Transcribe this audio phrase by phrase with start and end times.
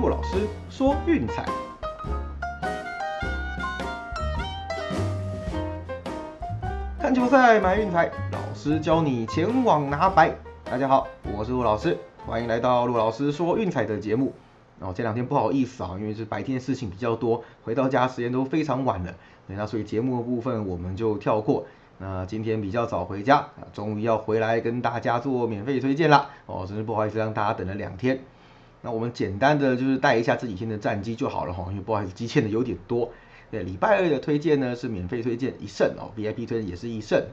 [0.00, 1.44] 陆老师说运彩。
[6.98, 10.34] 看球赛买运彩，老师教你前往拿白。
[10.64, 14.32] 大家好，我是陆老师，欢迎来到陆老师说运彩的节目。
[14.78, 19.14] 然后这两天不好意思啊，因为是白天事情比较多，回到家时间都非常晚了，
[19.48, 21.66] 那所以节目的部分我们就跳过。
[21.98, 26.30] 那今天比较早回家，终于要回来跟大家做免费推荐啦。
[26.46, 28.18] 哦，真是不好意思让大家等了两天。
[28.82, 33.10] 那我们简单的就是带一下这几天的战绩就好了哈，因为不好意思，积欠的有点多。
[33.50, 37.24] 对，礼拜二的推荐呢是免费推荐一胜哦，VIP 推荐也是一胜。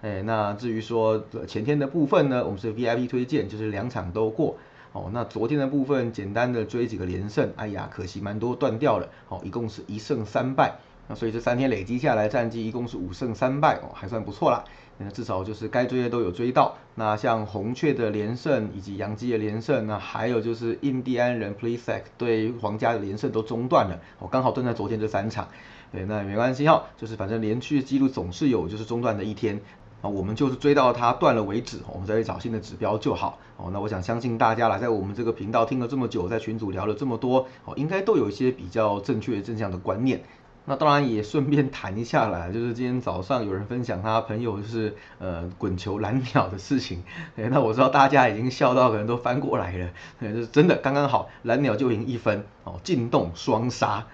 [0.00, 4.56] 哎，那至于说前天的部分呢，我们是 VIP 推荐，就是两场都过。
[4.92, 9.08] 哦，那昨天的部分简单的追几个连胜，哎呀，可惜蛮多断掉了。
[9.28, 10.76] 哦，一共是一胜三败。
[11.08, 14.64] 那所以这三天累积下来战绩一共是五胜三败哦，还算不错啦。
[14.98, 16.76] 那至少就是该追的都有追到。
[16.96, 24.00] 那像红雀的连胜以及洋基的连胜，那还有就是印第安人 Plesac 对皇家的连胜都中断了。
[24.18, 25.48] 哦，刚好断在昨天这三场。
[25.92, 29.60] 对，那也没关系哈，就是反正连续记录总是有就是中断的一天。
[30.00, 33.36] 啊，我们就是追到它断了为止，我们再去找新的指标就好。
[33.56, 40.22] 哦，那我想相信大家啦，在我们这个频道听了这么久，在群组聊了这么多，哦，应该都有一些比较正确正向的观念。
[40.68, 47.02] 那当然也顺便谈一下啦，就是今天早上有人分享他朋友就是呃滚球蓝鸟的事情，
[47.34, 49.88] 那我知道大家已经笑到可能都翻过来了，
[50.20, 54.06] 就是真的刚刚好蓝鸟就赢一分哦，进洞双杀，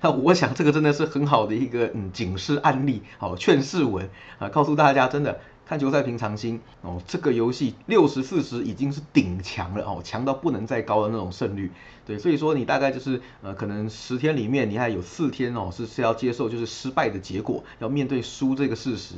[0.00, 5.40] 那我想这个真的是很好的一个嗯警示案例，好劝世文啊，告诉大家真的。
[5.68, 11.70] 看球赛平常心哦，这个游戏六十四十已经是顶强了哦，强到不能再高的那种胜率。
[12.06, 19.16] 对，所以说你大概就是呃，可能十天里面你还有四天哦，是是要接受就是失败的结果，要面对输这个事实。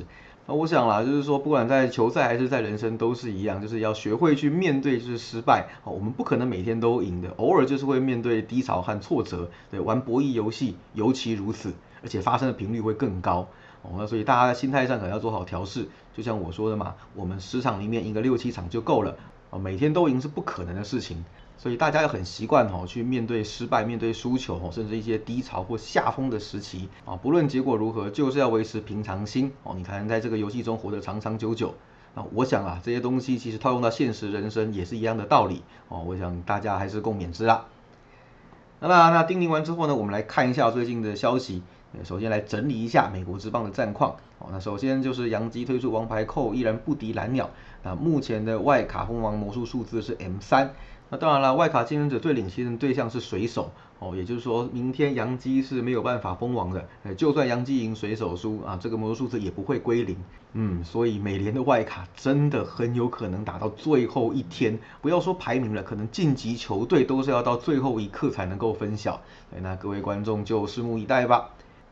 [0.48, 5.68] 那我想啦，就是说不管在球赛还是在人生都是一样，就是要学会去面对就是失败。
[5.84, 9.48] 哦，我们不可能每天都赢的，偶尔就是会面对低潮和挫折。
[9.70, 11.72] 对，玩博弈游戏尤其如此，
[12.02, 13.46] 而且发生的频率会更高。
[13.82, 19.16] 哦，那所以大家在心态上可能要做好调试，就像我说的嘛，我们十场里面赢个六七场就够了，
[19.50, 21.24] 啊，每天都赢是不可能的事情，
[21.56, 31.74] 所以大家要很习惯哈，去面对失败、面对输球哦，甚至一些低潮或下风的时期啊，不论结果如何，就是要维持平常心哦，你才能在这个游戏中活得长长久久。
[32.14, 37.66] 那，我想啊，这些东西其实套用到现实人生也是一样的道理哦，我想大家还是共勉之啦。
[38.80, 41.62] 那那那叮咛完之后呢，我们来看一下最近的消息。
[42.04, 44.16] 首先来整理一下美国之棒的战况。
[44.38, 47.50] 哦，那首先就是杨基推出王牌扣，依然不敌蓝鸟。
[47.82, 50.74] 那目前的外卡封王魔术数字是 M 三。
[51.10, 53.70] 那当然了，外卡竞争者最领先的对象是水手。
[53.98, 56.88] 哦，也就是说明天杨基是没有办法封王的。
[57.02, 60.16] 呃，就算杨基赢，水手输啊，这个魔术数字也不会归零。
[60.54, 64.78] 嗯，所以美联的外卡真的很有可能打到最后一天。
[65.02, 69.20] 不要说排名了，可能晋级球队都是要到最后一刻才能够分晓。
[69.60, 71.50] 那各位观众就拭目以待吧。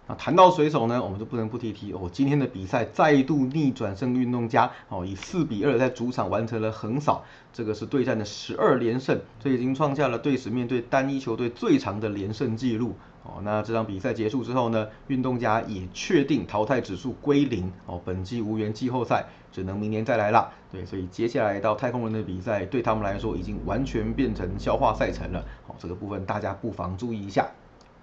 [0.09, 2.09] 那谈到水手呢，我们就不能不提提哦。
[2.11, 13.43] 今天的比赛再度逆转胜运动家哦，以四比二在主场完成了横扫，这个是对战的十二连胜，这已经创下了队史面对单一球队最长的连胜纪录哦。
[13.43, 20.51] 那这场比赛结束之后呢，运动家也确定淘汰指数归零哦，本季无缘季后赛，只能明年再来啦。
[20.73, 25.45] 对，所以接下来到太空人的比赛对他们来说已经完全变成消化赛程了。
[25.67, 27.47] 好，这个部分大家不妨注意一下。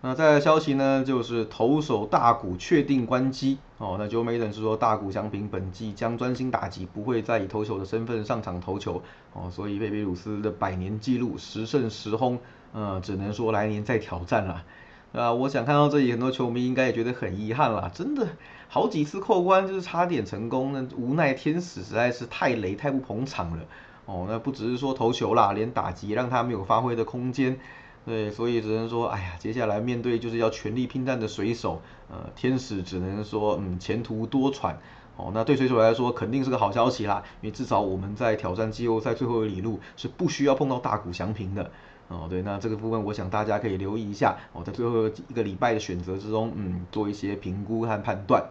[0.07, 3.95] 那再来消息呢，就是投手大谷确定关机哦。
[3.97, 9.01] 那 Joe Maddon 是说大谷翔平本季将专心打击，不会再以投手的身份上场投球
[9.33, 9.49] 哦。
[9.49, 12.38] 所以贝比鲁斯的百年纪录十胜十轰，
[12.71, 14.63] 呃，只能说来年再挑战了。
[15.11, 18.27] 啊，我想看到这里，很多球迷应该也觉得很遗憾啦，真的
[18.67, 23.63] 好几次扣关就是差点成功，那无奈天使实在是太雷太不捧场了
[24.05, 24.27] 哦。
[24.29, 27.57] 那不只是说投球啦，连打击让他没有发挥的空间。
[28.05, 34.75] 对，所以只能说，哎呀，接下来面对就是要全力拼战的水手，呃，天使只能说，嗯，前途多舛。
[35.17, 41.72] 哦，那对水手来说肯定是个好消息啦，因为至少我们在挑战季后赛最后的里路是不需要碰到大谷翔平的。
[42.09, 44.35] 哦，对，那这个部分我想大家可以留意一下。
[44.53, 48.43] 哦，在最后一个礼拜的选择之中，嗯，做一些评估和判断。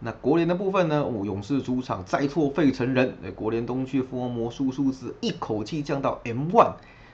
[0.00, 1.02] 那国联的部分呢？
[1.02, 6.72] 哦，勇士主场再挫费城人，国联东区富翁魔术数字一口气降到 M1。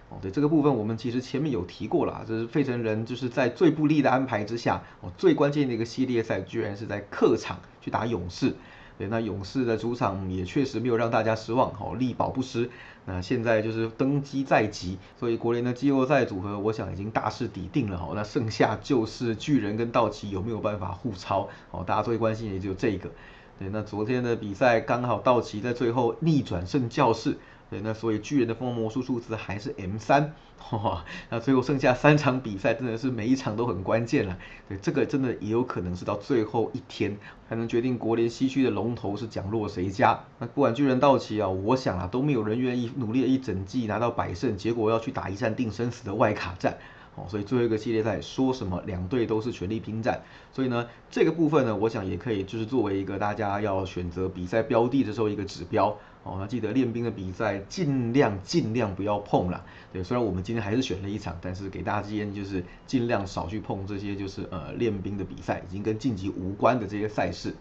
[0.08, 8.54] 哦，对这个部分，我们其实前面有提过了，就是费城人就是在最不利的安排之下，哦，最关键的一个系列赛居然是在客场去打勇士。
[8.96, 12.70] 对，那勇士的主场也确实没有让大家失望，哦，力保不失。
[13.06, 23.10] 那现在就是登基在即，所以国联的季后赛组合，我想已经大势已定了，哦，那剩下就是巨人跟道奇有没有办法互超，哦，大家最关心也就这个。
[23.58, 27.36] 对，那昨天的比赛刚好道奇在最后逆转胜教士。
[27.82, 30.34] 那所以巨人的封魔术数字还是 M 三，
[31.30, 34.38] 那最后剩下三场比赛，真的是每一场都很关键了。
[34.68, 37.16] 对，这个真的也有可能是到最后一天
[37.48, 40.24] 才能决定国联西区的龙头是降落谁家。
[40.38, 46.78] 那不管巨人到期啊，我想啊都没有人愿意努力了一整季拿到百胜，结果要去打一战定生死的外卡战。
[47.16, 50.22] 哦，所以最后一个系列赛说什么两队都是全力拼战，
[50.52, 55.96] 所以呢，这个部分呢，我想也可以就是作为一个大家要选择比赛标的的时候一个指标。
[56.24, 59.62] 哦，那记得练兵的比赛尽量尽量不要碰了。
[59.92, 67.54] 对，虽然我们今天还是选了一场，但是给大家建议就是尽量少去碰这些就是呃练兵的比赛，已经跟晋级无关的这些赛事。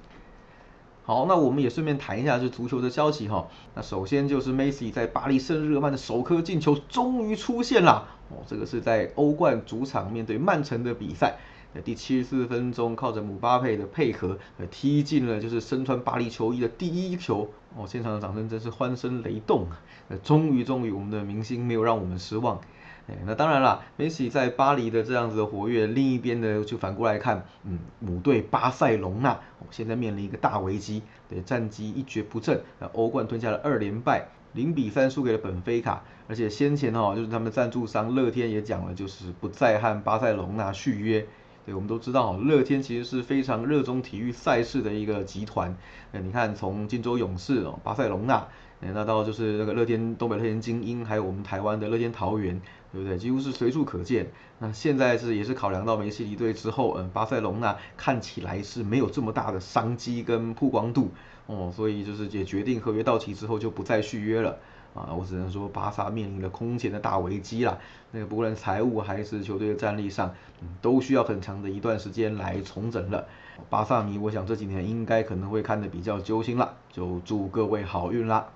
[1.03, 3.49] 好，那我们也顺便谈一下是足球的消息哈。
[3.75, 11.37] 那首先就是梅西在巴黎圣日耳曼的首颗进球终于出现了哦，这个是在欧冠主场面对曼城的比赛，
[11.73, 19.81] 在第七十四分钟靠着姆巴佩的配合，呃踢进了就是身穿巴黎球衣的第一球哦，现场的掌声真是欢声雷动啊！
[20.09, 22.59] 呃，终于终于我们的明星没有让我们失望。
[23.05, 29.41] 哎，那当然了，梅西在巴黎的这样子的活跃，另一边呢就反过来看，嗯，母队巴塞隆纳
[29.71, 32.61] 现在面临一个大危机，对，战绩一蹶不振，
[32.93, 41.25] 欧冠吞下了二连败，零比三输给了本菲卡，而且先前哦就是他们的赞助商乐天也讲了，就是不再和巴塞隆纳续约。
[41.65, 45.75] 对，我们都知道乐天其实是非常热衷体育赛事的一个集团。
[46.11, 48.45] 那你看，从金州勇士哦，巴塞隆纳，
[48.93, 52.61] 那到就是那个乐天东北乐天精英，还有我们台湾的乐天桃园。
[52.93, 53.17] 对不对？
[53.17, 54.27] 几乎是随处可见。
[54.59, 61.09] 那现在是也是考量到梅西离队之后，嗯，巴塞隆纳看起来是没有这么大的商机跟曝光度
[61.47, 64.59] 哦，所以就是也决定合约到期之后就不再续约了
[64.93, 65.09] 啊。
[65.11, 67.79] 我只能说巴萨面临了空前的大危机啦。
[68.11, 70.31] 那个不论财务还是球队的战力上，
[70.61, 73.25] 嗯，都需要很长的一段时间来重整了。
[73.71, 78.49] 巴萨迷，我想这几年应该可能会看得比较揪心了，就祝各位好运啦。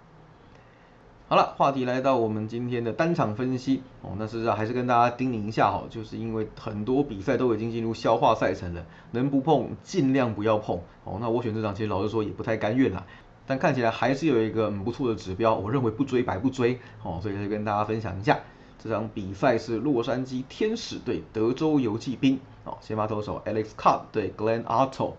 [1.30, 11.18] 好了，话题来到我们今天的单场分析哦，那实际上还是跟大家叮咛一下哈，就是因为很多比赛都已经进入消化赛程了，能不碰尽量不要碰哦。
[11.20, 13.06] 那我选这场其实老实说也不太甘愿啦，
[13.46, 18.40] 但看起来还是有一个很不错的指标，我认为不追白不追哦，所以就跟大家分享一下，
[18.82, 25.16] 这场比赛是洛杉矶天使对德州游骑兵哦，先发投手 Alex Cobb 对 Glenn Otto。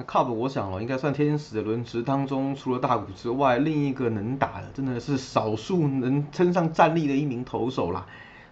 [0.00, 8.06] 那 Cup 我想了，应该算天使的轮值当中，除了大谷之外，另一个能打的，真的是少数能称上战力的一名投手啦。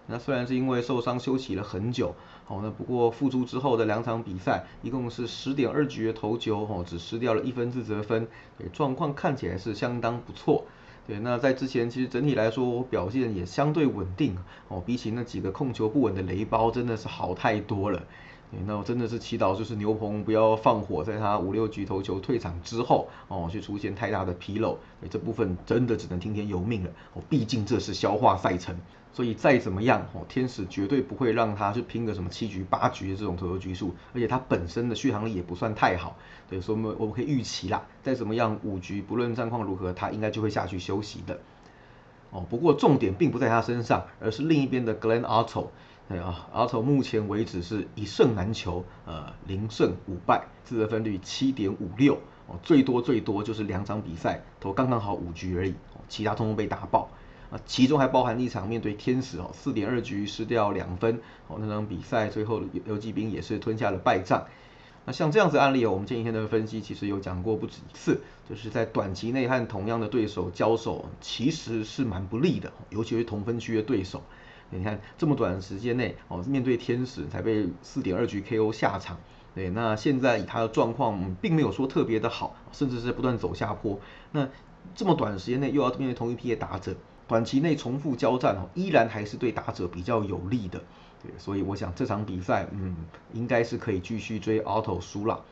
[0.05, 2.13] 那虽然是因为受伤休息了很久，
[2.45, 10.65] 哦，那不过复出之后的两场比赛，一共是十点二局的投球，哦，只失掉了一分自责分，对，状况看起来是相当不错。
[11.07, 14.37] 对，那在之前其实整体来说表现也相对稳定，
[14.67, 18.03] 哦，比起那几个控球不稳的雷包，真的是好太多了。
[18.65, 24.79] 那我真的是祈祷，就是牛棚不要放火，在他五六局投球退场之后，哦，去出现太大的纰漏，
[25.09, 26.89] 这部分真的只能听天由命了。
[27.13, 28.75] 哦，毕竟这是消化赛程，
[29.13, 36.17] 所以再怎么样，哦，天使绝对不会让他去拼个什么七局八局的这种投球局数，而且他本身的续航力也不算太好，
[36.49, 41.39] 对，所以我们我们可以预期啦，再怎么样五局，不论战况如何，他应该就会下去休息的。
[42.31, 45.67] 哦，不过重点并不在他身上，而是另一边的 Glenn Otto。
[46.09, 52.15] 对啊，阿头目前为止是一胜难求，呃，零胜五败，自得分率七点五六，
[52.47, 55.75] 哦，最多最多就是两场比赛投刚刚好五局而已，
[56.07, 57.11] 其他通通被打爆，
[57.51, 64.47] 啊，其中还包含一场面对天使哦，四点二局失掉两分，哦，那场比赛最后游击兵也是吞下了败仗。
[65.05, 74.23] 那像这样子案例哦，我们前几天的分析其实有讲过不止一次，就是在短期内和同样的对手交手，其实是蛮不利的，尤其是同分区的对手。
[74.71, 79.17] 你看这么短的时间内哦，面对天使才被四点二局 KO 下场，
[79.55, 83.99] 对，那现在以他的状况并没有说特别的好，甚至是不断走下坡。
[84.31, 84.47] 那
[84.95, 86.95] 这么短的时间内又要面对同一批的打者，
[87.27, 90.81] 短期内重复交战哦，依然还是对打者比较有利的。
[91.21, 92.95] 对，所以我想这场比赛，嗯，
[93.33, 95.43] 应该是可以继续追 Auto 输了。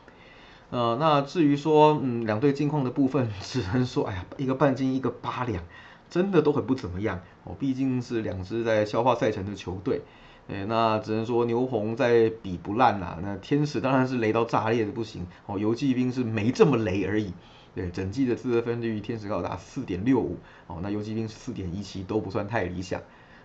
[0.70, 5.62] 呃，那至于说，嗯，两队近况的部分， 只能说，哎呀，一个半斤，一个八两。
[6.10, 10.02] 真的都很不怎么样哦，毕竟是两支在消化赛程的球队，
[10.48, 13.18] 诶，那只能说牛棚在比不烂啦。
[13.22, 17.32] 那天使当然是雷到炸裂的不行哦，游击兵是没这么雷而已。
[17.74, 23.00] 对，整季的自得分率天使高达四点六五哦，那游击兵四点一七都不算太理想。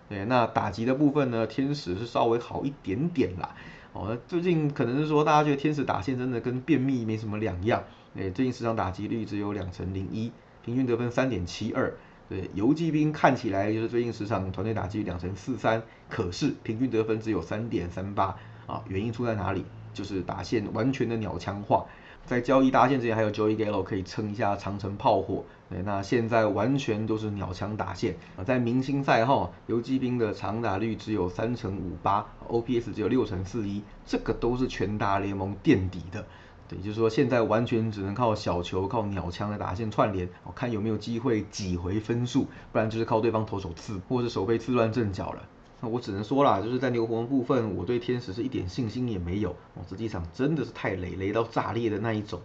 [0.08, 3.54] 对，那打击的部分呢，天使是稍微好一点点啦。
[3.92, 7.84] 哦，那最近可能是说大家觉得天使打线真的跟便秘没什么两样。
[8.16, 10.32] 诶，最近十场打击率只有两成零一，
[10.64, 11.94] 平均得分三点七二。
[12.28, 19.64] 对游击兵看起来就是最近十场团队打击两成四三，可是平均得分只有三点三八啊，原因出在哪里？
[19.92, 21.86] 就是打线完全的鸟枪化，
[22.26, 36.26] 在交易搭线之前还有 Joey Gallo 可以撑一下长城炮火，对，那现在完全都是鸟枪打线啊，在明星赛后，游击兵的长打率只有三成五八，OPS 只有六成四一，这个都是全大联盟垫底的。
[36.74, 45.42] 对，就是说现在完全只能靠小球、靠鸟枪来打线串联，看有没有机会挤回分数，不然就是靠对方投手刺或者手背刺乱阵脚了。
[45.80, 49.50] 那我只能说啦，就是在牛棚部分，我对天使是一点信心也没有。
[49.74, 52.40] 哦，这几场真的是太雷雷到炸裂的那一种。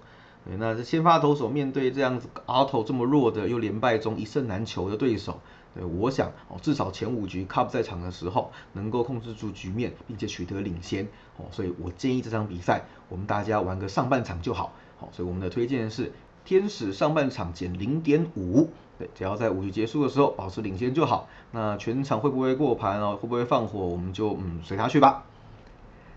[0.58, 5.40] 那这先发投手面对这样子 auto 这么弱的又连败中一胜难求的对手，
[5.76, 11.08] 对，我想哦，至少前五局 Cup 在场的时候能够控制住局面，并且取得领先。
[11.38, 14.74] 哦，所以我建议这场比赛我们大家玩个上半场就好。
[14.98, 16.12] 好，所以我们的推荐是
[16.44, 18.70] 天使上半场减零点五。
[18.98, 21.30] 对，只要在五局结束的时候保持领先就好。
[21.52, 23.18] 那全场会不会过盘哦？
[23.22, 23.80] 会不会放火？
[23.80, 25.24] 我们就嗯随他去吧。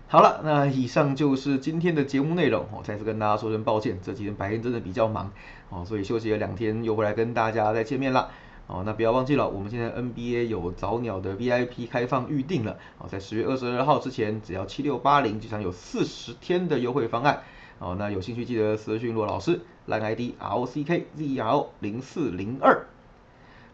[0.07, 2.65] 好了，那以上就是今天的节目内容。
[2.75, 5.31] 我再次跟大家说声抱歉，这几天白天真的比较忙
[5.69, 8.29] 哦，所以休息了两天，又回来跟大家再见面了。
[8.67, 12.77] 哦，那不要忘记了，我们现在 NBA 有早鸟的 VIP 开放预定了。
[12.97, 17.43] 哦，在十月二十二号之前，只要七六八零，就享有四十天的优惠方案。
[17.79, 22.85] 哦，那有兴趣记得私讯骆老师，line ID R O C K Z R O 零四零二。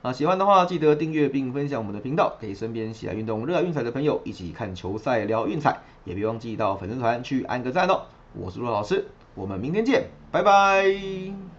[0.02, 8.04] 啊，喜欢的话记得订阅并分享我们的频道，给身边喜爱运动、热爱运彩的朋友一起看球赛聊运彩，也别忘记到粉丝团去按个赞哦。
[8.34, 9.06] 我是陆老师，
[9.36, 11.59] 我们明天见，拜拜。